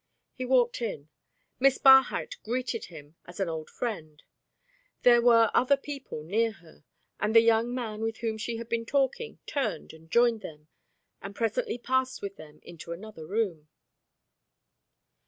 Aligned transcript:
He 0.33 0.45
walked 0.45 0.81
in: 0.81 1.09
Miss 1.59 1.77
Barhyte 1.77 2.37
greeted 2.43 2.85
him 2.85 3.17
as 3.27 3.39
an 3.39 3.47
old 3.47 3.69
friend: 3.69 4.23
there 5.03 5.21
were 5.21 5.51
other 5.53 5.77
people 5.77 6.23
near 6.23 6.53
her, 6.53 6.85
and 7.19 7.35
the 7.35 7.41
young 7.41 7.71
man 7.71 8.01
with 8.01 8.17
whom 8.17 8.39
she 8.39 8.57
had 8.57 8.67
been 8.67 8.87
talking 8.87 9.37
turned 9.45 9.93
and 9.93 10.09
joined 10.09 10.41
them, 10.41 10.69
and 11.21 11.35
presently 11.35 11.77
passed 11.77 12.19
with 12.19 12.35
them 12.35 12.61
into 12.63 12.91
another 12.93 13.27
room. 13.27 13.67